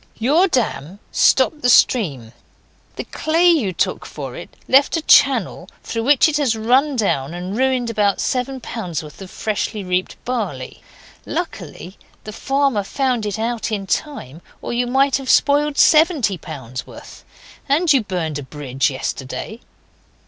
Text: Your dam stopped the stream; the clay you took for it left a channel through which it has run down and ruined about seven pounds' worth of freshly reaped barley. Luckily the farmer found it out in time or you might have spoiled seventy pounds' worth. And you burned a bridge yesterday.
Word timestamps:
Your 0.17 0.47
dam 0.47 0.97
stopped 1.11 1.61
the 1.61 1.69
stream; 1.69 2.33
the 2.95 3.03
clay 3.03 3.47
you 3.47 3.71
took 3.71 4.03
for 4.03 4.35
it 4.35 4.49
left 4.67 4.97
a 4.97 5.03
channel 5.03 5.69
through 5.83 6.05
which 6.05 6.27
it 6.27 6.37
has 6.37 6.55
run 6.55 6.95
down 6.95 7.35
and 7.35 7.55
ruined 7.55 7.91
about 7.91 8.19
seven 8.19 8.59
pounds' 8.61 9.03
worth 9.03 9.21
of 9.21 9.29
freshly 9.29 9.83
reaped 9.83 10.15
barley. 10.25 10.81
Luckily 11.23 11.99
the 12.23 12.33
farmer 12.33 12.81
found 12.83 13.27
it 13.27 13.37
out 13.37 13.71
in 13.71 13.85
time 13.85 14.41
or 14.59 14.73
you 14.73 14.87
might 14.87 15.17
have 15.17 15.29
spoiled 15.29 15.77
seventy 15.77 16.35
pounds' 16.35 16.87
worth. 16.87 17.23
And 17.69 17.93
you 17.93 18.01
burned 18.01 18.39
a 18.39 18.41
bridge 18.41 18.89
yesterday. 18.89 19.59